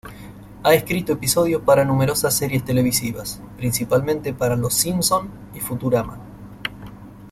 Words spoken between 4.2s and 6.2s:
para "Los Simpson" y "Futurama".